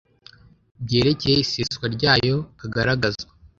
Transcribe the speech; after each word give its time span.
Byerekeye 0.85 1.37
iseswa 1.45 1.85
ryayo 1.95 2.37
kagaragazwa 2.59 3.31